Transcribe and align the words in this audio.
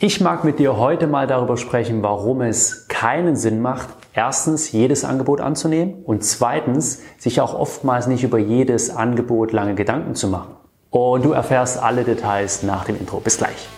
Ich 0.00 0.20
mag 0.20 0.44
mit 0.44 0.60
dir 0.60 0.76
heute 0.76 1.08
mal 1.08 1.26
darüber 1.26 1.56
sprechen, 1.56 2.04
warum 2.04 2.40
es 2.40 2.86
keinen 2.86 3.34
Sinn 3.34 3.60
macht, 3.60 3.88
erstens 4.12 4.70
jedes 4.70 5.04
Angebot 5.04 5.40
anzunehmen 5.40 6.04
und 6.04 6.22
zweitens 6.22 7.02
sich 7.18 7.40
auch 7.40 7.52
oftmals 7.52 8.06
nicht 8.06 8.22
über 8.22 8.38
jedes 8.38 8.94
Angebot 8.94 9.50
lange 9.50 9.74
Gedanken 9.74 10.14
zu 10.14 10.28
machen. 10.28 10.54
Und 10.90 11.24
du 11.24 11.32
erfährst 11.32 11.82
alle 11.82 12.04
Details 12.04 12.62
nach 12.62 12.84
dem 12.84 12.96
Intro. 12.96 13.18
Bis 13.18 13.38
gleich. 13.38 13.68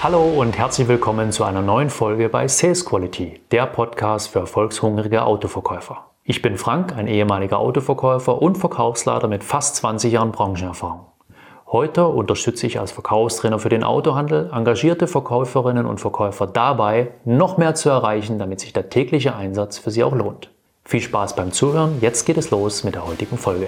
Hallo 0.00 0.22
und 0.22 0.56
herzlich 0.56 0.86
willkommen 0.86 1.32
zu 1.32 1.42
einer 1.42 1.62
neuen 1.62 1.90
Folge 1.90 2.28
bei 2.28 2.46
Sales 2.46 2.84
Quality, 2.84 3.40
der 3.50 3.66
Podcast 3.66 4.28
für 4.28 4.38
erfolgshungrige 4.38 5.24
Autoverkäufer. 5.24 6.12
Ich 6.22 6.42
bin 6.42 6.58
Frank, 6.58 6.96
ein 6.96 7.08
ehemaliger 7.08 7.58
Autoverkäufer 7.58 8.40
und 8.40 8.56
Verkaufsleiter 8.56 9.26
mit 9.26 9.42
fast 9.42 9.74
20 9.74 10.12
Jahren 10.12 10.30
Branchenerfahrung. 10.30 11.13
Heute 11.74 12.06
unterstütze 12.06 12.68
ich 12.68 12.78
als 12.78 12.92
Verkaufstrainer 12.92 13.58
für 13.58 13.68
den 13.68 13.82
Autohandel 13.82 14.48
engagierte 14.54 15.08
Verkäuferinnen 15.08 15.86
und 15.86 15.98
Verkäufer 15.98 16.46
dabei, 16.46 17.08
noch 17.24 17.56
mehr 17.56 17.74
zu 17.74 17.88
erreichen, 17.88 18.38
damit 18.38 18.60
sich 18.60 18.72
der 18.72 18.90
tägliche 18.90 19.34
Einsatz 19.34 19.78
für 19.78 19.90
sie 19.90 20.04
auch 20.04 20.14
lohnt. 20.14 20.52
Viel 20.84 21.00
Spaß 21.00 21.34
beim 21.34 21.50
Zuhören, 21.50 21.98
jetzt 22.00 22.26
geht 22.26 22.36
es 22.36 22.52
los 22.52 22.84
mit 22.84 22.94
der 22.94 23.04
heutigen 23.04 23.36
Folge. 23.36 23.66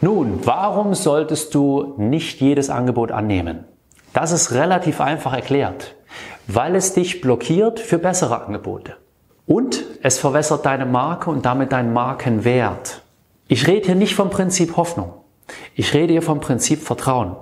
Nun, 0.00 0.38
warum 0.44 0.94
solltest 0.94 1.52
du 1.52 1.94
nicht 1.96 2.40
jedes 2.40 2.70
Angebot 2.70 3.10
annehmen? 3.10 3.64
Das 4.12 4.30
ist 4.30 4.52
relativ 4.52 5.00
einfach 5.00 5.32
erklärt, 5.32 5.96
weil 6.46 6.76
es 6.76 6.94
dich 6.94 7.20
blockiert 7.20 7.80
für 7.80 7.98
bessere 7.98 8.40
Angebote. 8.46 8.94
Und 9.46 9.84
es 10.02 10.18
verwässert 10.18 10.66
deine 10.66 10.86
Marke 10.86 11.30
und 11.30 11.46
damit 11.46 11.72
deinen 11.72 11.92
Markenwert. 11.92 13.02
Ich 13.48 13.68
rede 13.68 13.86
hier 13.86 13.94
nicht 13.94 14.14
vom 14.14 14.30
Prinzip 14.30 14.76
Hoffnung. 14.76 15.12
Ich 15.74 15.94
rede 15.94 16.12
hier 16.12 16.22
vom 16.22 16.40
Prinzip 16.40 16.82
Vertrauen. 16.82 17.36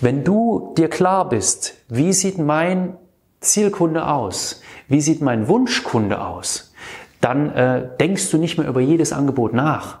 Wenn 0.00 0.24
du 0.24 0.72
dir 0.78 0.88
klar 0.88 1.28
bist, 1.28 1.74
wie 1.88 2.12
sieht 2.14 2.38
mein 2.38 2.96
Zielkunde 3.40 4.06
aus? 4.06 4.62
Wie 4.88 5.02
sieht 5.02 5.20
mein 5.20 5.48
Wunschkunde 5.48 6.24
aus? 6.24 6.72
Dann 7.20 7.52
äh, 7.54 7.88
denkst 8.00 8.30
du 8.30 8.38
nicht 8.38 8.56
mehr 8.56 8.68
über 8.68 8.80
jedes 8.80 9.12
Angebot 9.12 9.52
nach. 9.52 9.98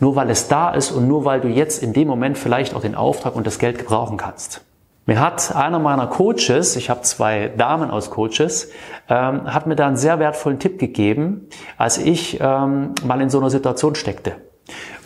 Nur 0.00 0.16
weil 0.16 0.30
es 0.30 0.48
da 0.48 0.70
ist 0.70 0.90
und 0.90 1.06
nur 1.06 1.24
weil 1.24 1.40
du 1.40 1.48
jetzt 1.48 1.82
in 1.82 1.92
dem 1.92 2.08
Moment 2.08 2.38
vielleicht 2.38 2.74
auch 2.74 2.80
den 2.80 2.94
Auftrag 2.94 3.36
und 3.36 3.46
das 3.46 3.58
Geld 3.58 3.78
gebrauchen 3.78 4.16
kannst. 4.16 4.62
Mir 5.08 5.20
hat 5.20 5.54
einer 5.54 5.78
meiner 5.78 6.08
Coaches, 6.08 6.74
ich 6.74 6.90
habe 6.90 7.02
zwei 7.02 7.46
Damen 7.56 7.92
aus 7.92 8.10
Coaches, 8.10 8.70
ähm, 9.08 9.54
hat 9.54 9.68
mir 9.68 9.76
da 9.76 9.86
einen 9.86 9.96
sehr 9.96 10.18
wertvollen 10.18 10.58
Tipp 10.58 10.80
gegeben, 10.80 11.48
als 11.78 11.98
ich 11.98 12.40
ähm, 12.40 12.92
mal 13.04 13.20
in 13.20 13.30
so 13.30 13.38
einer 13.38 13.48
Situation 13.48 13.94
steckte. 13.94 14.32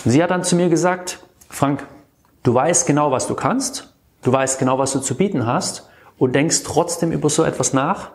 Und 0.03 0.11
sie 0.11 0.23
hat 0.23 0.31
dann 0.31 0.43
zu 0.43 0.57
mir 0.57 0.71
gesagt, 0.71 1.19
Frank, 1.51 1.87
du 2.45 2.55
weißt 2.55 2.87
genau, 2.87 3.13
was 3.13 3.27
du 3.27 3.35
kannst, 3.35 3.95
du 4.23 4.33
weißt 4.33 4.59
genau, 4.59 4.79
was 4.79 4.95
du 4.95 5.01
zu 5.01 5.17
bieten 5.19 5.45
hast 5.45 5.91
und 6.17 6.35
denkst 6.35 6.63
trotzdem 6.65 7.13
über 7.13 7.29
so 7.29 7.45
etwas 7.45 7.75
nach. 7.75 8.13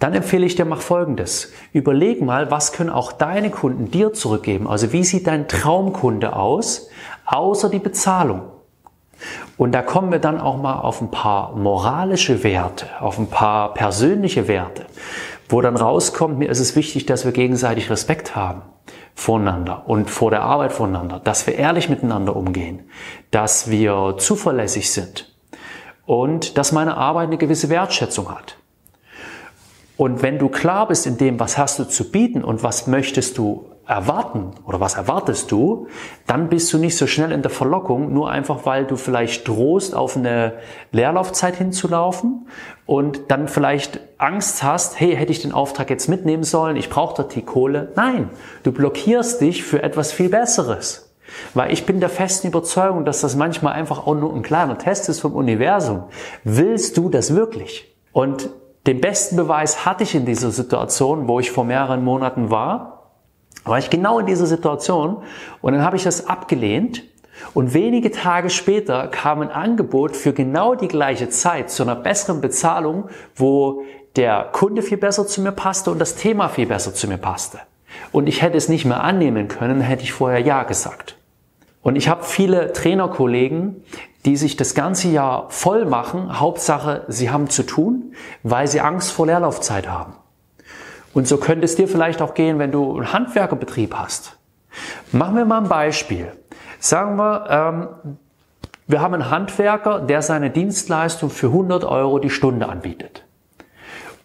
Dann 0.00 0.12
empfehle 0.12 0.44
ich 0.44 0.56
dir, 0.56 0.64
mach 0.64 0.80
Folgendes. 0.80 1.52
Überleg 1.72 2.20
mal, 2.20 2.50
was 2.50 2.72
können 2.72 2.90
auch 2.90 3.12
deine 3.12 3.50
Kunden 3.50 3.92
dir 3.92 4.12
zurückgeben? 4.12 4.66
Also 4.66 4.92
wie 4.92 5.04
sieht 5.04 5.28
dein 5.28 5.46
Traumkunde 5.46 6.34
aus, 6.34 6.88
außer 7.26 7.70
die 7.70 7.78
Bezahlung? 7.78 8.53
Und 9.56 9.72
da 9.72 9.82
kommen 9.82 10.12
wir 10.12 10.18
dann 10.18 10.40
auch 10.40 10.56
mal 10.56 10.80
auf 10.80 11.00
ein 11.00 11.10
paar 11.10 11.54
moralische 11.56 12.42
Werte, 12.42 12.86
auf 13.00 13.18
ein 13.18 13.28
paar 13.28 13.74
persönliche 13.74 14.48
Werte, 14.48 14.86
wo 15.48 15.60
dann 15.60 15.76
rauskommt, 15.76 16.38
mir 16.38 16.48
ist 16.48 16.60
es 16.60 16.76
wichtig, 16.76 17.06
dass 17.06 17.24
wir 17.24 17.32
gegenseitig 17.32 17.90
Respekt 17.90 18.34
haben 18.34 18.62
voneinander 19.14 19.84
und 19.86 20.10
vor 20.10 20.30
der 20.30 20.42
Arbeit 20.42 20.72
voneinander, 20.72 21.20
dass 21.20 21.46
wir 21.46 21.54
ehrlich 21.54 21.88
miteinander 21.88 22.34
umgehen, 22.34 22.90
dass 23.30 23.70
wir 23.70 24.16
zuverlässig 24.18 24.90
sind 24.90 25.32
und 26.06 26.58
dass 26.58 26.72
meine 26.72 26.96
Arbeit 26.96 27.28
eine 27.28 27.38
gewisse 27.38 27.68
Wertschätzung 27.68 28.30
hat. 28.30 28.56
Und 29.96 30.22
wenn 30.22 30.38
du 30.38 30.48
klar 30.48 30.88
bist 30.88 31.06
in 31.06 31.16
dem, 31.18 31.38
was 31.38 31.56
hast 31.56 31.78
du 31.78 31.84
zu 31.84 32.10
bieten 32.10 32.42
und 32.42 32.62
was 32.64 32.88
möchtest 32.88 33.38
du 33.38 33.66
erwarten 33.86 34.52
oder 34.66 34.80
was 34.80 34.94
erwartest 34.94 35.52
du, 35.52 35.88
dann 36.26 36.48
bist 36.48 36.72
du 36.72 36.78
nicht 36.78 36.96
so 36.96 37.06
schnell 37.06 37.32
in 37.32 37.42
der 37.42 37.50
Verlockung, 37.50 38.12
nur 38.12 38.30
einfach 38.30 38.64
weil 38.64 38.84
du 38.84 38.96
vielleicht 38.96 39.46
drohst, 39.46 39.94
auf 39.94 40.16
eine 40.16 40.54
Leerlaufzeit 40.92 41.56
hinzulaufen 41.56 42.48
und 42.86 43.30
dann 43.30 43.48
vielleicht 43.48 44.00
Angst 44.18 44.62
hast, 44.62 44.98
hey, 44.98 45.14
hätte 45.16 45.32
ich 45.32 45.42
den 45.42 45.52
Auftrag 45.52 45.90
jetzt 45.90 46.08
mitnehmen 46.08 46.44
sollen, 46.44 46.76
ich 46.76 46.88
brauche 46.88 47.16
dort 47.16 47.34
die 47.34 47.42
Kohle. 47.42 47.92
Nein, 47.96 48.30
du 48.62 48.72
blockierst 48.72 49.40
dich 49.40 49.62
für 49.62 49.82
etwas 49.82 50.12
viel 50.12 50.28
Besseres. 50.28 51.10
Weil 51.52 51.72
ich 51.72 51.84
bin 51.84 52.00
der 52.00 52.10
festen 52.10 52.48
Überzeugung, 52.48 53.04
dass 53.04 53.20
das 53.20 53.34
manchmal 53.34 53.72
einfach 53.72 54.06
auch 54.06 54.14
nur 54.14 54.34
ein 54.34 54.42
kleiner 54.42 54.78
Test 54.78 55.08
ist 55.08 55.20
vom 55.20 55.34
Universum. 55.34 56.04
Willst 56.44 56.96
du 56.96 57.08
das 57.08 57.34
wirklich? 57.34 57.92
Und 58.12 58.50
den 58.86 59.00
besten 59.00 59.36
Beweis 59.36 59.84
hatte 59.84 60.04
ich 60.04 60.14
in 60.14 60.26
dieser 60.26 60.50
Situation, 60.50 61.26
wo 61.26 61.40
ich 61.40 61.50
vor 61.50 61.64
mehreren 61.64 62.04
Monaten 62.04 62.50
war 62.50 62.93
war 63.64 63.78
ich 63.78 63.90
genau 63.90 64.18
in 64.18 64.26
dieser 64.26 64.46
Situation 64.46 65.22
und 65.60 65.72
dann 65.72 65.82
habe 65.82 65.96
ich 65.96 66.04
das 66.04 66.26
abgelehnt 66.26 67.02
und 67.52 67.74
wenige 67.74 68.10
Tage 68.10 68.50
später 68.50 69.08
kam 69.08 69.42
ein 69.42 69.50
Angebot 69.50 70.16
für 70.16 70.32
genau 70.32 70.74
die 70.74 70.88
gleiche 70.88 71.28
Zeit 71.28 71.70
zu 71.70 71.82
einer 71.82 71.96
besseren 71.96 72.40
Bezahlung, 72.40 73.08
wo 73.34 73.82
der 74.16 74.48
Kunde 74.52 74.82
viel 74.82 74.98
besser 74.98 75.26
zu 75.26 75.40
mir 75.40 75.52
passte 75.52 75.90
und 75.90 75.98
das 75.98 76.14
Thema 76.14 76.48
viel 76.48 76.66
besser 76.66 76.94
zu 76.94 77.08
mir 77.08 77.18
passte. 77.18 77.60
Und 78.12 78.28
ich 78.28 78.42
hätte 78.42 78.56
es 78.56 78.68
nicht 78.68 78.84
mehr 78.84 79.02
annehmen 79.02 79.48
können, 79.48 79.80
hätte 79.80 80.02
ich 80.02 80.12
vorher 80.12 80.40
Ja 80.40 80.62
gesagt. 80.62 81.16
Und 81.82 81.96
ich 81.96 82.08
habe 82.08 82.24
viele 82.24 82.72
Trainerkollegen, 82.72 83.84
die 84.24 84.36
sich 84.36 84.56
das 84.56 84.74
ganze 84.74 85.08
Jahr 85.08 85.50
voll 85.50 85.84
machen, 85.84 86.40
Hauptsache, 86.40 87.04
sie 87.08 87.30
haben 87.30 87.50
zu 87.50 87.62
tun, 87.62 88.14
weil 88.42 88.66
sie 88.68 88.80
Angst 88.80 89.12
vor 89.12 89.26
Leerlaufzeit 89.26 89.88
haben. 89.88 90.14
Und 91.14 91.28
so 91.28 91.38
könnte 91.38 91.64
es 91.64 91.76
dir 91.76 91.88
vielleicht 91.88 92.20
auch 92.20 92.34
gehen, 92.34 92.58
wenn 92.58 92.72
du 92.72 92.96
einen 92.96 93.12
Handwerkerbetrieb 93.12 93.94
hast. 93.94 94.36
Machen 95.12 95.36
wir 95.36 95.44
mal 95.44 95.62
ein 95.62 95.68
Beispiel. 95.68 96.32
Sagen 96.80 97.16
wir, 97.16 97.46
ähm, 97.48 98.18
wir 98.86 99.00
haben 99.00 99.14
einen 99.14 99.30
Handwerker, 99.30 100.00
der 100.00 100.20
seine 100.20 100.50
Dienstleistung 100.50 101.30
für 101.30 101.46
100 101.46 101.84
Euro 101.84 102.18
die 102.18 102.30
Stunde 102.30 102.68
anbietet. 102.68 103.24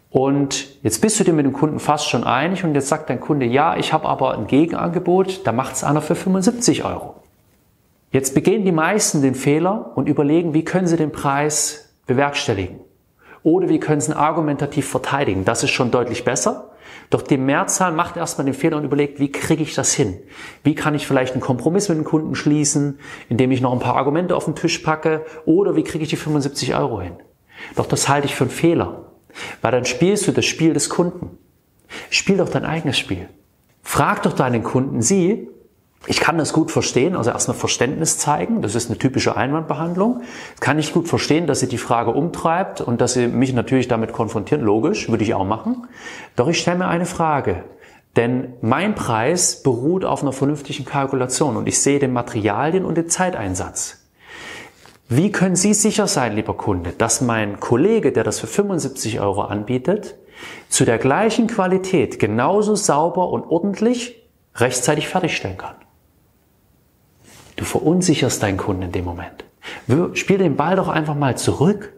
Und 0.10 0.84
jetzt 0.84 1.02
bist 1.02 1.20
du 1.20 1.24
dir 1.24 1.34
mit 1.34 1.46
dem 1.46 1.54
Kunden 1.54 1.80
fast 1.80 2.10
schon 2.10 2.24
einig 2.24 2.64
und 2.64 2.74
jetzt 2.74 2.90
sagt 2.90 3.12
dein 3.12 3.20
Kunde, 3.20 3.46
ja, 3.46 3.78
ich 3.78 3.94
habe 3.94 4.10
aber 4.10 4.34
ein 4.34 4.48
Gegenangebot, 4.48 5.46
da 5.46 5.52
macht 5.52 5.76
es 5.76 5.84
einer 5.84 6.02
für 6.02 6.16
75 6.16 6.84
Euro. 6.84 7.22
Jetzt 8.12 8.34
begehen 8.34 8.66
die 8.66 8.72
meisten 8.72 9.22
den 9.22 9.36
Fehler 9.36 9.92
und 9.94 10.10
überlegen, 10.10 10.56
wie 10.56 10.66
können 10.66 10.88
sie 10.88 10.98
den 10.98 11.12
Preis 11.12 11.94
bewerkstelligen. 12.08 12.80
Oder 13.44 13.70
wie 13.70 13.80
können 13.80 14.02
sie 14.02 14.12
ihn 14.12 14.18
argumentativ 14.18 14.90
verteidigen. 14.90 15.46
Das 15.46 15.64
ist 15.64 15.70
schon 15.70 15.92
deutlich 15.92 16.26
besser. 16.26 16.69
Doch 17.10 17.22
die 17.22 17.38
Mehrzahl 17.38 17.92
macht 17.92 18.18
erstmal 18.18 18.46
den 18.46 18.54
Fehler 18.54 18.78
und 18.78 18.84
überlegt, 18.84 19.20
wie 19.20 19.32
kriege 19.32 19.64
ich 19.64 19.76
das 19.76 19.94
hin? 19.94 20.18
Wie 20.64 20.76
kann 20.76 20.96
ich 20.96 21.08
vielleicht 21.08 21.34
einen 21.34 21.42
Kompromiss 21.42 21.90
mit 21.90 21.98
dem 21.98 22.04
Kunden 22.04 22.36
schließen, 22.36 23.00
indem 23.30 23.52
ich 23.52 23.62
noch 23.62 23.74
ein 23.74 23.80
paar 23.80 23.96
Argumente 23.96 24.36
auf 24.36 24.46
den 24.46 24.56
Tisch 24.56 24.80
packe? 24.80 25.26
Oder 25.46 25.76
wie 25.76 25.84
kriege 25.84 26.04
ich 26.04 26.10
die 26.10 26.16
75 26.16 26.76
Euro 26.76 27.02
hin? 27.02 27.14
Doch 27.76 27.86
das 27.86 28.10
halte 28.10 28.28
ich 28.28 28.36
für 28.36 28.46
einen 28.46 28.52
Fehler. 28.52 29.06
Weil 29.62 29.72
dann 29.72 29.86
spielst 29.86 30.28
du 30.28 30.32
das 30.32 30.46
Spiel 30.46 30.74
des 30.74 30.90
Kunden. 30.90 31.38
Spiel 32.10 32.38
doch 32.38 32.50
dein 32.50 32.66
eigenes 32.66 32.98
Spiel. 32.98 33.28
Frag 33.82 34.24
doch 34.24 34.34
deinen 34.34 34.64
Kunden, 34.64 35.02
sie, 35.02 35.50
ich 36.08 36.20
kann 36.22 36.38
das 36.38 36.54
gut 36.54 36.72
verstehen, 36.72 37.16
also 37.16 37.30
erstmal 37.30 37.58
Verständnis 37.58 38.18
zeigen, 38.18 38.62
das 38.62 38.74
ist 38.74 38.90
eine 38.90 38.98
typische 38.98 39.36
Einwandbehandlung. 39.36 40.22
Kann 40.60 40.80
ich 40.80 40.94
gut 40.94 41.10
verstehen, 41.10 41.46
dass 41.46 41.60
sie 41.60 41.68
die 41.68 41.78
Frage 41.78 42.12
umtreibt 42.12 42.80
und 42.80 43.02
dass 43.02 43.14
sie 43.14 43.28
mich 43.28 43.54
natürlich 43.54 43.90
damit 43.90 44.14
konfrontieren, 44.14 44.64
logisch, 44.64 45.10
würde 45.10 45.24
ich 45.24 45.34
auch 45.34 45.46
machen. 45.46 45.88
Doch 46.36 46.48
ich 46.48 46.60
stelle 46.60 46.78
mir 46.78 46.88
eine 46.88 47.06
Frage, 47.06 47.64
denn 48.16 48.54
mein 48.62 48.96
Preis 48.96 49.62
beruht 49.62 50.06
auf 50.06 50.22
einer 50.22 50.32
vernünftigen 50.32 50.86
Kalkulation 50.86 51.58
und 51.58 51.68
ich 51.68 51.80
sehe 51.82 52.00
den 52.00 52.14
Materialien 52.14 52.86
und 52.86 52.96
den 52.96 53.10
Zeiteinsatz. 53.10 53.98
Wie 55.10 55.32
können 55.32 55.56
Sie 55.56 55.74
sicher 55.74 56.08
sein, 56.08 56.36
lieber 56.36 56.56
Kunde, 56.56 56.92
dass 56.92 57.20
mein 57.20 57.60
Kollege, 57.60 58.12
der 58.12 58.24
das 58.24 58.40
für 58.40 58.48
75 58.48 59.20
Euro 59.20 59.42
anbietet, 59.42 60.16
zu 60.70 60.86
der 60.86 60.98
gleichen 60.98 61.48
Qualität 61.48 62.20
genauso 62.20 62.76
sauber 62.76 63.30
und 63.30 63.44
ordentlich 63.50 64.24
rechtzeitig 64.56 65.08
fertigstellen 65.08 65.58
kann? 65.58 65.76
Du 67.60 67.66
verunsicherst 67.66 68.42
deinen 68.42 68.56
Kunden 68.56 68.84
in 68.84 68.94
dem 68.94 69.04
Moment. 69.04 69.44
Spiel 70.14 70.38
den 70.38 70.56
Ball 70.56 70.78
doch 70.78 70.88
einfach 70.88 71.14
mal 71.14 71.36
zurück 71.36 71.92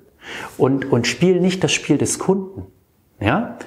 und, 0.58 0.92
und 0.92 1.06
spiel 1.06 1.40
nicht 1.40 1.64
das 1.64 1.72
Spiel 1.72 2.00
des 2.00 2.18
Kunden. 2.18 2.66
Ja? 3.20 3.60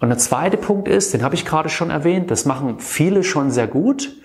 Und 0.00 0.10
der 0.10 0.18
zweite 0.18 0.58
Punkt 0.58 0.86
ist, 0.86 1.14
den 1.14 1.22
habe 1.22 1.34
ich 1.34 1.46
gerade 1.46 1.70
schon 1.70 1.88
erwähnt, 1.88 2.30
das 2.30 2.44
machen 2.44 2.78
viele 2.78 3.24
schon 3.24 3.50
sehr 3.50 3.66
gut. 3.66 4.16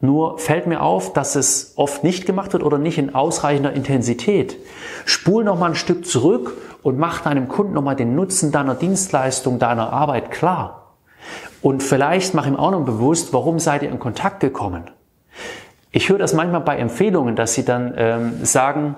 Nur 0.00 0.38
fällt 0.38 0.66
mir 0.66 0.80
auf, 0.80 1.12
dass 1.12 1.36
es 1.36 1.74
oft 1.76 2.02
nicht 2.02 2.24
gemacht 2.24 2.54
wird 2.54 2.62
oder 2.62 2.78
nicht 2.78 2.96
in 2.96 3.14
ausreichender 3.14 3.74
Intensität. 3.74 4.56
Spul 5.04 5.44
noch 5.44 5.58
mal 5.58 5.66
ein 5.66 5.74
Stück 5.74 6.06
zurück 6.06 6.56
und 6.82 6.98
mach 6.98 7.20
deinem 7.20 7.46
Kunden 7.46 7.74
noch 7.74 7.82
mal 7.82 7.94
den 7.94 8.14
Nutzen 8.14 8.52
deiner 8.52 8.74
Dienstleistung, 8.74 9.58
deiner 9.58 9.92
Arbeit 9.92 10.30
klar. 10.30 10.96
Und 11.60 11.82
vielleicht 11.82 12.32
mach 12.32 12.46
ihm 12.46 12.56
auch 12.56 12.70
noch 12.70 12.86
bewusst, 12.86 13.34
warum 13.34 13.58
seid 13.58 13.82
ihr 13.82 13.90
in 13.90 13.98
Kontakt 13.98 14.40
gekommen. 14.40 14.90
Ich 15.92 16.08
höre 16.08 16.18
das 16.18 16.34
manchmal 16.34 16.60
bei 16.60 16.76
Empfehlungen, 16.76 17.36
dass 17.36 17.54
sie 17.54 17.64
dann 17.64 17.94
ähm, 17.96 18.44
sagen, 18.44 18.94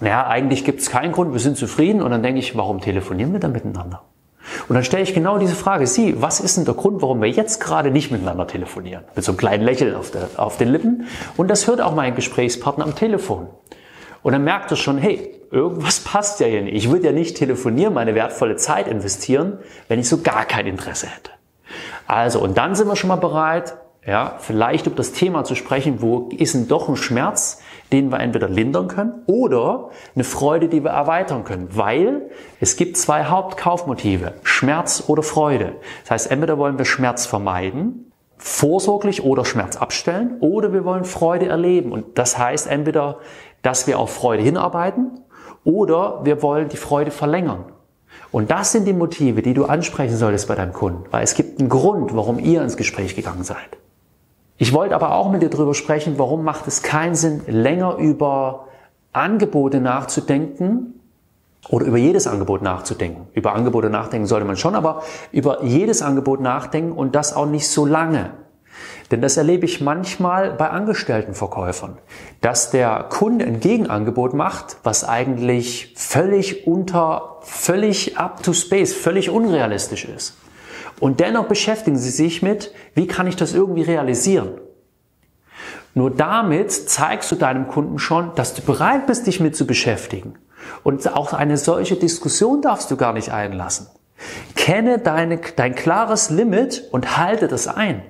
naja, 0.00 0.26
eigentlich 0.26 0.64
gibt 0.64 0.80
es 0.80 0.90
keinen 0.90 1.12
Grund, 1.12 1.32
wir 1.32 1.40
sind 1.40 1.56
zufrieden. 1.56 2.02
Und 2.02 2.10
dann 2.10 2.22
denke 2.22 2.40
ich, 2.40 2.56
warum 2.56 2.80
telefonieren 2.80 3.32
wir 3.32 3.40
dann 3.40 3.52
miteinander? 3.52 4.02
Und 4.68 4.74
dann 4.74 4.84
stelle 4.84 5.02
ich 5.02 5.14
genau 5.14 5.38
diese 5.38 5.54
Frage, 5.54 5.86
Sie, 5.86 6.20
was 6.20 6.40
ist 6.40 6.56
denn 6.56 6.64
der 6.64 6.74
Grund, 6.74 7.00
warum 7.00 7.22
wir 7.22 7.30
jetzt 7.30 7.60
gerade 7.60 7.90
nicht 7.90 8.10
miteinander 8.10 8.46
telefonieren? 8.46 9.04
Mit 9.14 9.24
so 9.24 9.32
einem 9.32 9.38
kleinen 9.38 9.64
Lächeln 9.64 9.94
auf, 9.94 10.10
der, 10.10 10.28
auf 10.36 10.58
den 10.58 10.68
Lippen. 10.68 11.06
Und 11.36 11.48
das 11.48 11.66
hört 11.66 11.80
auch 11.80 11.94
mein 11.94 12.14
Gesprächspartner 12.14 12.84
am 12.84 12.94
Telefon. 12.94 13.46
Und 14.22 14.32
dann 14.32 14.44
merkt 14.44 14.70
er 14.70 14.76
schon, 14.76 14.98
hey, 14.98 15.40
irgendwas 15.50 16.00
passt 16.00 16.40
ja 16.40 16.46
hier 16.46 16.62
nicht. 16.62 16.74
Ich 16.74 16.90
würde 16.90 17.06
ja 17.06 17.12
nicht 17.12 17.36
telefonieren, 17.36 17.94
meine 17.94 18.14
wertvolle 18.14 18.56
Zeit 18.56 18.88
investieren, 18.88 19.58
wenn 19.88 20.00
ich 20.00 20.08
so 20.08 20.20
gar 20.20 20.44
kein 20.44 20.66
Interesse 20.66 21.06
hätte. 21.06 21.30
Also, 22.06 22.40
und 22.40 22.58
dann 22.58 22.74
sind 22.74 22.88
wir 22.88 22.96
schon 22.96 23.08
mal 23.08 23.16
bereit, 23.16 23.74
ja, 24.06 24.36
vielleicht 24.38 24.86
über 24.86 24.96
das 24.96 25.12
Thema 25.12 25.44
zu 25.44 25.54
sprechen, 25.54 26.02
wo 26.02 26.28
ist 26.36 26.54
denn 26.54 26.68
doch 26.68 26.88
ein 26.88 26.96
Schmerz, 26.96 27.60
den 27.90 28.10
wir 28.10 28.20
entweder 28.20 28.48
lindern 28.48 28.88
können 28.88 29.22
oder 29.26 29.90
eine 30.14 30.24
Freude, 30.24 30.68
die 30.68 30.84
wir 30.84 30.90
erweitern 30.90 31.44
können, 31.44 31.68
weil 31.70 32.30
es 32.60 32.76
gibt 32.76 32.96
zwei 32.98 33.24
Hauptkaufmotive, 33.24 34.34
Schmerz 34.42 35.04
oder 35.06 35.22
Freude. 35.22 35.76
Das 36.02 36.10
heißt, 36.10 36.30
entweder 36.30 36.58
wollen 36.58 36.76
wir 36.76 36.84
Schmerz 36.84 37.24
vermeiden, 37.24 38.12
vorsorglich 38.36 39.24
oder 39.24 39.44
Schmerz 39.44 39.76
abstellen 39.76 40.36
oder 40.40 40.72
wir 40.72 40.84
wollen 40.84 41.04
Freude 41.04 41.46
erleben 41.46 41.92
und 41.92 42.18
das 42.18 42.36
heißt 42.36 42.66
entweder, 42.66 43.20
dass 43.62 43.86
wir 43.86 43.98
auf 43.98 44.12
Freude 44.12 44.42
hinarbeiten 44.42 45.20
oder 45.64 46.20
wir 46.24 46.42
wollen 46.42 46.68
die 46.68 46.76
Freude 46.76 47.10
verlängern. 47.10 47.64
Und 48.30 48.50
das 48.50 48.72
sind 48.72 48.86
die 48.86 48.92
Motive, 48.92 49.40
die 49.40 49.54
du 49.54 49.64
ansprechen 49.64 50.16
solltest 50.16 50.46
bei 50.46 50.56
deinem 50.56 50.72
Kunden, 50.72 51.04
weil 51.10 51.24
es 51.24 51.34
gibt 51.34 51.58
einen 51.58 51.68
Grund, 51.68 52.14
warum 52.14 52.38
ihr 52.38 52.62
ins 52.62 52.76
Gespräch 52.76 53.16
gegangen 53.16 53.44
seid. 53.44 53.78
Ich 54.64 54.72
wollte 54.72 54.94
aber 54.94 55.12
auch 55.12 55.30
mit 55.30 55.42
dir 55.42 55.50
darüber 55.50 55.74
sprechen, 55.74 56.14
warum 56.16 56.42
macht 56.42 56.66
es 56.66 56.82
keinen 56.82 57.14
Sinn, 57.14 57.42
länger 57.46 57.96
über 57.98 58.68
Angebote 59.12 59.78
nachzudenken 59.78 61.02
oder 61.68 61.84
über 61.84 61.98
jedes 61.98 62.26
Angebot 62.26 62.62
nachzudenken. 62.62 63.26
Über 63.34 63.54
Angebote 63.54 63.90
nachdenken 63.90 64.26
sollte 64.26 64.46
man 64.46 64.56
schon, 64.56 64.74
aber 64.74 65.02
über 65.32 65.64
jedes 65.64 66.00
Angebot 66.00 66.40
nachdenken 66.40 66.92
und 66.92 67.14
das 67.14 67.36
auch 67.36 67.44
nicht 67.44 67.68
so 67.68 67.84
lange. 67.84 68.30
Denn 69.10 69.20
das 69.20 69.36
erlebe 69.36 69.66
ich 69.66 69.82
manchmal 69.82 70.52
bei 70.52 70.70
Angestelltenverkäufern, 70.70 71.98
dass 72.40 72.70
der 72.70 73.04
Kunde 73.10 73.44
ein 73.44 73.60
Gegenangebot 73.60 74.32
macht, 74.32 74.78
was 74.82 75.06
eigentlich 75.06 75.92
völlig 75.94 76.66
unter, 76.66 77.36
völlig 77.42 78.16
up 78.16 78.42
to 78.42 78.54
space, 78.54 78.94
völlig 78.94 79.28
unrealistisch 79.28 80.06
ist. 80.06 80.38
Und 81.00 81.20
dennoch 81.20 81.46
beschäftigen 81.46 81.98
sie 81.98 82.10
sich 82.10 82.42
mit, 82.42 82.72
wie 82.94 83.06
kann 83.06 83.26
ich 83.26 83.36
das 83.36 83.54
irgendwie 83.54 83.82
realisieren? 83.82 84.60
Nur 85.94 86.10
damit 86.10 86.72
zeigst 86.72 87.30
du 87.30 87.36
deinem 87.36 87.68
Kunden 87.68 87.98
schon, 87.98 88.34
dass 88.34 88.54
du 88.54 88.62
bereit 88.62 89.06
bist, 89.06 89.26
dich 89.26 89.40
mit 89.40 89.56
zu 89.56 89.66
beschäftigen. 89.66 90.34
Und 90.82 91.12
auch 91.14 91.32
eine 91.32 91.56
solche 91.56 91.96
Diskussion 91.96 92.62
darfst 92.62 92.90
du 92.90 92.96
gar 92.96 93.12
nicht 93.12 93.30
einlassen. 93.30 93.86
Kenne 94.56 94.98
deine, 94.98 95.40
dein 95.56 95.74
klares 95.74 96.30
Limit 96.30 96.88
und 96.90 97.16
halte 97.16 97.48
das 97.48 97.68
ein. 97.68 98.02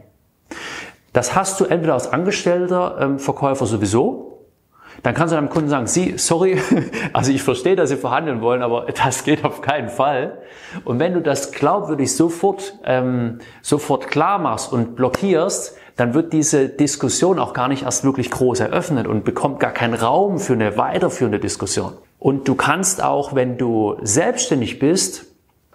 Das 1.12 1.34
hast 1.34 1.60
du 1.60 1.64
entweder 1.64 1.94
als 1.94 2.08
Angestellter 2.08 2.98
ähm, 3.00 3.18
Verkäufer 3.18 3.66
sowieso, 3.66 4.33
dann 5.02 5.14
kannst 5.14 5.32
du 5.32 5.36
deinem 5.36 5.50
Kunden 5.50 5.68
sagen, 5.68 5.86
Sie, 5.86 6.14
sorry, 6.16 6.60
also 7.12 7.32
ich 7.32 7.42
verstehe, 7.42 7.76
dass 7.76 7.90
Sie 7.90 7.96
verhandeln 7.96 8.40
wollen, 8.40 8.62
aber 8.62 8.86
das 9.04 9.24
geht 9.24 9.44
auf 9.44 9.60
keinen 9.60 9.88
Fall. 9.88 10.38
Und 10.84 10.98
wenn 10.98 11.14
du 11.14 11.20
das 11.20 11.52
glaubwürdig 11.52 12.14
sofort, 12.14 12.74
ähm, 12.84 13.38
sofort 13.62 14.08
klar 14.08 14.38
machst 14.38 14.72
und 14.72 14.96
blockierst, 14.96 15.76
dann 15.96 16.14
wird 16.14 16.32
diese 16.32 16.68
Diskussion 16.68 17.38
auch 17.38 17.52
gar 17.52 17.68
nicht 17.68 17.84
erst 17.84 18.04
wirklich 18.04 18.30
groß 18.30 18.60
eröffnet 18.60 19.06
und 19.06 19.24
bekommt 19.24 19.60
gar 19.60 19.70
keinen 19.70 19.94
Raum 19.94 20.38
für 20.38 20.54
eine 20.54 20.76
weiterführende 20.76 21.38
Diskussion. 21.38 21.92
Und 22.18 22.48
du 22.48 22.54
kannst 22.54 23.02
auch, 23.02 23.34
wenn 23.34 23.58
du 23.58 23.96
selbstständig 24.02 24.78
bist, 24.78 25.26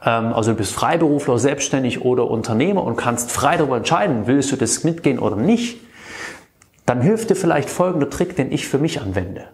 ähm, 0.04 0.34
also 0.34 0.52
du 0.52 0.58
bist 0.58 0.74
Freiberufler, 0.74 1.38
selbstständig 1.38 2.04
oder 2.04 2.30
Unternehmer 2.30 2.84
und 2.84 2.98
kannst 2.98 3.32
frei 3.32 3.58
darüber 3.58 3.78
entscheiden, 3.78 4.24
willst 4.26 4.52
du 4.52 4.56
das 4.56 4.84
mitgehen 4.84 5.20
oder 5.20 5.36
nicht, 5.36 5.80
dann 6.90 7.02
hilft 7.02 7.30
dir 7.30 7.36
vielleicht 7.36 7.70
folgender 7.70 8.10
Trick, 8.10 8.36
den 8.36 8.52
ich 8.52 8.68
für 8.68 8.80
mich 8.80 9.00
anwende. 9.00 9.50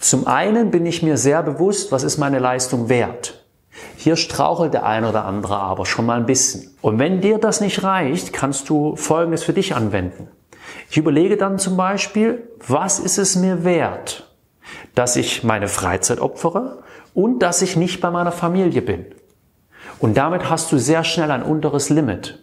Zum 0.00 0.26
einen 0.26 0.72
bin 0.72 0.84
ich 0.86 1.04
mir 1.04 1.16
sehr 1.16 1.40
bewusst, 1.44 1.92
was 1.92 2.02
ist 2.02 2.18
meine 2.18 2.40
Leistung 2.40 2.88
wert. 2.88 3.44
Hier 3.96 4.16
strauchelt 4.16 4.74
der 4.74 4.84
ein 4.84 5.04
oder 5.04 5.24
andere 5.24 5.56
aber 5.56 5.86
schon 5.86 6.04
mal 6.04 6.18
ein 6.18 6.26
bisschen. 6.26 6.76
Und 6.82 6.98
wenn 6.98 7.20
dir 7.20 7.38
das 7.38 7.60
nicht 7.60 7.84
reicht, 7.84 8.32
kannst 8.32 8.68
du 8.68 8.96
Folgendes 8.96 9.44
für 9.44 9.52
dich 9.52 9.76
anwenden. 9.76 10.26
Ich 10.90 10.96
überlege 10.96 11.36
dann 11.36 11.60
zum 11.60 11.76
Beispiel, 11.76 12.50
was 12.66 12.98
ist 12.98 13.18
es 13.18 13.36
mir 13.36 13.62
wert, 13.62 14.28
dass 14.96 15.14
ich 15.14 15.44
meine 15.44 15.68
Freizeit 15.68 16.18
opfere 16.18 16.82
und 17.14 17.38
dass 17.38 17.62
ich 17.62 17.76
nicht 17.76 18.00
bei 18.00 18.10
meiner 18.10 18.32
Familie 18.32 18.82
bin. 18.82 19.06
Und 20.00 20.16
damit 20.16 20.50
hast 20.50 20.72
du 20.72 20.78
sehr 20.78 21.04
schnell 21.04 21.30
ein 21.30 21.44
unteres 21.44 21.88
Limit. 21.88 22.40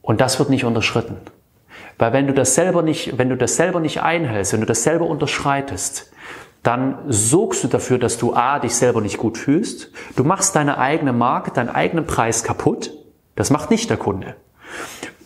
Und 0.00 0.20
das 0.20 0.38
wird 0.38 0.48
nicht 0.48 0.64
unterschritten. 0.64 1.16
Weil 1.98 2.12
wenn 2.12 2.26
du 2.26 2.32
das 2.32 2.54
selber 2.54 2.82
nicht, 2.82 3.18
wenn 3.18 3.28
du 3.28 3.36
das 3.36 3.56
selber 3.56 3.80
nicht 3.80 4.02
einhältst, 4.02 4.52
wenn 4.52 4.60
du 4.60 4.66
das 4.66 4.84
selber 4.84 5.06
unterschreitest, 5.06 6.12
dann 6.62 6.98
sorgst 7.08 7.64
du 7.64 7.68
dafür, 7.68 7.98
dass 7.98 8.18
du 8.18 8.34
A, 8.34 8.58
dich 8.58 8.74
selber 8.74 9.00
nicht 9.00 9.18
gut 9.18 9.38
fühlst. 9.38 9.90
Du 10.16 10.24
machst 10.24 10.54
deine 10.56 10.78
eigene 10.78 11.12
Marke, 11.12 11.50
deinen 11.50 11.68
eigenen 11.70 12.06
Preis 12.06 12.44
kaputt. 12.44 12.92
Das 13.36 13.50
macht 13.50 13.70
nicht 13.70 13.90
der 13.90 13.96
Kunde. 13.96 14.36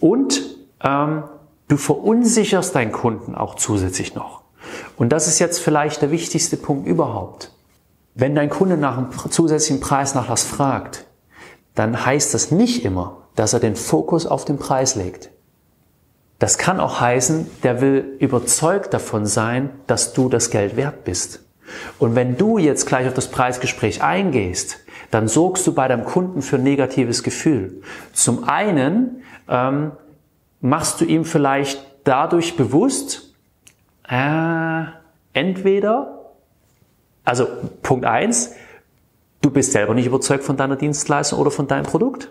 Und 0.00 0.42
ähm, 0.82 1.24
du 1.68 1.76
verunsicherst 1.76 2.74
deinen 2.74 2.92
Kunden 2.92 3.34
auch 3.34 3.54
zusätzlich 3.54 4.14
noch. 4.14 4.42
Und 4.96 5.10
das 5.10 5.26
ist 5.26 5.38
jetzt 5.38 5.58
vielleicht 5.58 6.02
der 6.02 6.10
wichtigste 6.10 6.56
Punkt 6.56 6.86
überhaupt. 6.86 7.52
Wenn 8.14 8.34
dein 8.34 8.50
Kunde 8.50 8.76
nach 8.76 8.98
einem 8.98 9.10
zusätzlichen 9.30 9.80
Preisnachlass 9.80 10.44
fragt, 10.44 11.06
dann 11.74 12.04
heißt 12.04 12.34
das 12.34 12.50
nicht 12.50 12.84
immer, 12.84 13.22
dass 13.34 13.54
er 13.54 13.60
den 13.60 13.76
Fokus 13.76 14.26
auf 14.26 14.44
den 14.44 14.58
Preis 14.58 14.94
legt. 14.94 15.30
Das 16.42 16.58
kann 16.58 16.80
auch 16.80 16.98
heißen, 16.98 17.48
der 17.62 17.80
will 17.80 18.16
überzeugt 18.18 18.92
davon 18.92 19.26
sein, 19.26 19.70
dass 19.86 20.12
du 20.12 20.28
das 20.28 20.50
Geld 20.50 20.74
wert 20.74 21.04
bist. 21.04 21.38
Und 22.00 22.16
wenn 22.16 22.36
du 22.36 22.58
jetzt 22.58 22.86
gleich 22.86 23.06
auf 23.06 23.14
das 23.14 23.30
Preisgespräch 23.30 24.02
eingehst, 24.02 24.80
dann 25.12 25.28
sorgst 25.28 25.64
du 25.68 25.72
bei 25.72 25.86
deinem 25.86 26.02
Kunden 26.04 26.42
für 26.42 26.56
ein 26.56 26.64
negatives 26.64 27.22
Gefühl. 27.22 27.80
Zum 28.12 28.42
einen 28.48 29.22
ähm, 29.48 29.92
machst 30.60 31.00
du 31.00 31.04
ihm 31.04 31.24
vielleicht 31.24 31.80
dadurch 32.02 32.56
bewusst, 32.56 33.36
äh, 34.08 34.82
entweder, 35.34 36.32
also 37.22 37.46
Punkt 37.84 38.04
eins, 38.04 38.50
du 39.42 39.50
bist 39.50 39.70
selber 39.70 39.94
nicht 39.94 40.06
überzeugt 40.06 40.42
von 40.42 40.56
deiner 40.56 40.74
Dienstleistung 40.74 41.38
oder 41.38 41.52
von 41.52 41.68
deinem 41.68 41.84
Produkt. 41.84 42.30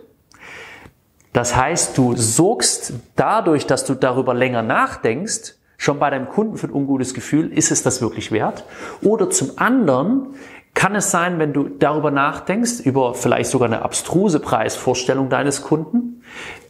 Das 1.34 1.56
heißt, 1.56 1.98
du 1.98 2.16
sorgst 2.16 2.94
dadurch, 3.16 3.66
dass 3.66 3.86
du 3.86 3.96
darüber 3.96 4.34
länger 4.34 4.64
nachdenkst, 4.64 5.56
schon 5.78 5.98
bei 5.98 6.10
deinem 6.10 6.30
Kunden 6.30 6.58
für 6.58 6.68
ein 6.68 6.74
ungutes 6.74 7.14
Gefühl, 7.14 7.52
ist 7.52 7.72
es 7.72 7.84
das 7.84 8.02
wirklich 8.02 8.32
wert? 8.32 8.66
Oder 9.02 9.30
zum 9.30 9.52
anderen 9.58 10.36
kann 10.74 10.96
es 10.96 11.12
sein, 11.12 11.40
wenn 11.40 11.54
du 11.54 11.70
darüber 11.70 12.12
nachdenkst, 12.12 12.82
über 12.82 13.14
vielleicht 13.14 13.50
sogar 13.50 13.68
eine 13.68 13.82
abstruse 13.82 14.40
Preisvorstellung 14.40 15.30
deines 15.30 15.64
Kunden, 15.64 16.24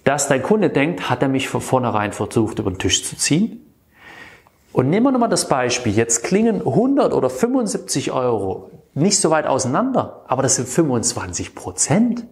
dass 0.03 0.27
dein 0.27 0.41
Kunde 0.41 0.69
denkt, 0.69 1.09
hat 1.09 1.21
er 1.21 1.27
mich 1.27 1.49
von 1.49 1.61
vornherein 1.61 2.13
versucht, 2.13 2.59
über 2.59 2.71
den 2.71 2.79
Tisch 2.79 3.03
zu 3.03 3.17
ziehen? 3.17 3.65
Und 4.73 4.89
nehmen 4.89 5.05
wir 5.07 5.11
nochmal 5.11 5.29
das 5.29 5.47
Beispiel. 5.47 5.93
Jetzt 5.93 6.23
klingen 6.23 6.59
100 6.59 7.13
oder 7.13 7.29
75 7.29 8.11
Euro 8.11 8.71
nicht 8.93 9.19
so 9.19 9.29
weit 9.29 9.45
auseinander, 9.45 10.23
aber 10.27 10.41
das 10.41 10.55
sind 10.55 10.67
25 10.67 11.55
Prozent. 11.55 12.25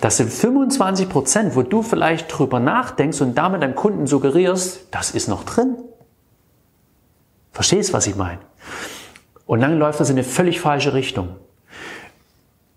Das 0.00 0.18
sind 0.18 0.30
25 0.30 1.08
Prozent, 1.08 1.56
wo 1.56 1.62
du 1.62 1.82
vielleicht 1.82 2.26
drüber 2.36 2.60
nachdenkst 2.60 3.20
und 3.22 3.36
damit 3.36 3.62
deinem 3.62 3.74
Kunden 3.74 4.06
suggerierst, 4.06 4.88
das 4.90 5.10
ist 5.10 5.28
noch 5.28 5.44
drin. 5.44 5.76
Verstehst, 7.52 7.92
was 7.92 8.06
ich 8.06 8.16
meine? 8.16 8.40
Und 9.46 9.60
dann 9.60 9.78
läuft 9.78 10.00
das 10.00 10.10
in 10.10 10.16
eine 10.16 10.24
völlig 10.24 10.60
falsche 10.60 10.92
Richtung. 10.92 11.36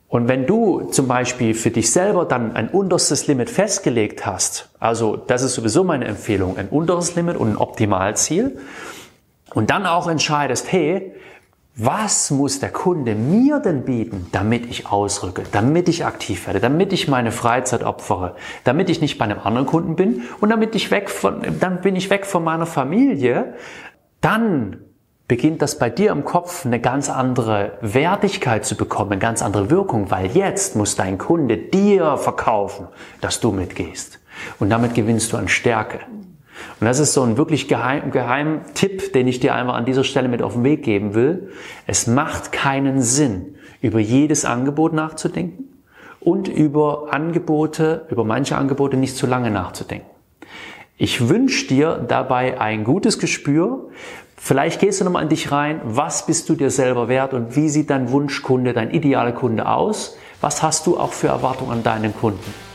Und 0.08 0.28
wenn 0.28 0.48
du 0.48 0.90
zum 0.90 1.08
Beispiel 1.08 1.54
für 1.54 1.70
dich 1.70 1.92
selber 1.92 2.26
dann 2.26 2.56
ein 2.56 2.70
unterstes 2.70 3.28
Limit 3.28 3.50
festgelegt 3.50 4.26
hast, 4.26 4.70
also 4.80 5.16
das 5.16 5.44
ist 5.44 5.54
sowieso 5.54 5.84
meine 5.84 6.06
Empfehlung, 6.06 6.58
ein 6.58 6.70
unteres 6.70 7.16
Limit 7.16 7.38
und 7.38 7.52
ein 7.52 7.58
Optimalziel, 7.58 8.58
und 9.54 9.70
dann 9.70 9.86
auch 9.86 10.08
entscheidest, 10.08 10.72
hey, 10.72 11.14
was 11.82 12.30
muss 12.30 12.60
der 12.60 12.72
Kunde 12.72 13.16
mir 13.16 13.60
denn 13.60 13.86
bieten, 13.86 14.28
damit 14.34 14.66
ich 14.66 14.88
ausrücke, 14.88 15.44
damit 15.52 15.88
ich 15.88 16.06
aktiv 16.06 16.46
werde, 16.46 16.60
damit 16.60 16.92
ich 16.92 17.08
meine 17.08 17.32
Freizeit 17.32 17.84
opfere, 17.84 18.36
damit 18.66 18.90
ich 18.90 19.00
nicht 19.00 19.18
bei 19.18 19.26
einem 19.26 19.40
anderen 19.40 19.66
Kunden 19.66 19.96
bin 19.96 20.24
und 20.42 20.50
damit 20.50 20.76
ich 20.76 20.92
weg 20.92 21.10
von, 21.10 21.42
dann 21.60 21.80
bin 21.80 21.96
ich 21.96 22.10
weg 22.10 22.26
von 22.26 22.44
meiner 22.44 22.66
Familie, 22.66 23.54
dann 24.20 24.82
beginnt 25.30 25.62
das 25.62 25.80
bei 25.80 25.90
dir 25.90 26.12
im 26.12 26.26
Kopf 26.26 26.66
eine 26.66 26.82
ganz 26.82 27.10
andere 27.10 27.78
Wertigkeit 27.82 28.66
zu 28.66 28.76
bekommen, 28.76 29.14
eine 29.14 29.22
ganz 29.22 29.42
andere 29.42 29.70
Wirkung, 29.70 30.12
weil 30.12 30.26
jetzt 30.32 30.76
muss 30.76 30.98
dein 30.98 31.18
Kunde 31.18 31.56
dir 31.56 32.18
verkaufen, 32.18 32.88
dass 33.22 33.40
du 33.40 33.52
mitgehst. 33.52 34.20
Und 34.60 34.70
damit 34.70 34.96
gewinnst 34.96 35.32
du 35.32 35.38
an 35.38 35.48
Stärke. 35.48 36.00
Und 36.80 36.86
das 36.86 37.00
ist 37.00 37.14
so 37.14 37.24
ein 37.24 37.38
wirklich 37.38 37.68
geheim, 37.68 38.12
geheim 38.12 38.62
Tipp, 38.74 39.14
den 39.14 39.28
ich 39.28 39.40
dir 39.40 39.56
einfach 39.56 39.76
an 39.76 39.86
dieser 39.86 40.04
Stelle 40.04 40.28
mit 40.28 40.42
auf 40.42 40.54
den 40.54 40.64
Weg 40.64 40.84
geben 40.84 41.14
will. 41.14 41.52
Es 41.88 42.08
macht 42.08 42.52
keinen 42.52 43.02
Sinn, 43.02 43.56
über 43.82 44.00
jedes 44.00 44.46
Angebot 44.46 44.94
nachzudenken 44.94 45.66
und 46.20 46.48
über 46.48 47.08
Angebote, 47.12 48.06
über 48.10 48.24
manche 48.24 48.58
Angebote 48.58 48.98
nicht 48.98 49.16
zu 49.16 49.28
lange 49.28 49.52
nachzudenken. 49.52 50.10
Ich 50.98 51.30
wünsche 51.30 51.68
dir 51.68 52.06
dabei 52.08 52.60
ein 52.60 52.84
gutes 52.84 53.20
Gespür. 53.20 53.90
Vielleicht 54.36 54.82
gehst 54.82 55.00
du 55.00 55.06
nochmal 55.06 55.24
an 55.24 55.30
dich 55.30 55.52
rein. 55.52 55.80
Was 55.86 56.26
bist 56.26 56.50
du 56.50 56.56
dir 56.56 56.72
selber 56.72 57.08
wert 57.08 57.34
und 57.34 57.56
wie 57.56 57.70
sieht 57.70 57.90
dein 57.90 58.12
Wunschkunde, 58.12 58.74
dein 58.74 58.92
idealer 58.92 59.32
Kunde 59.32 59.68
aus? 59.68 60.18
Was 60.42 60.62
hast 60.62 60.88
du 60.88 60.98
auch 60.98 61.14
für 61.14 61.28
Erwartungen 61.28 61.72
an 61.72 61.84
deinen 61.84 62.14
Kunden? 62.14 62.69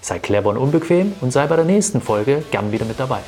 Sei 0.00 0.18
clever 0.18 0.50
und 0.50 0.58
unbequem 0.58 1.14
und 1.20 1.32
sei 1.32 1.46
bei 1.46 1.56
der 1.56 1.64
nächsten 1.64 2.00
Folge 2.00 2.42
gern 2.50 2.72
wieder 2.72 2.84
mit 2.84 3.00
dabei. 3.00 3.20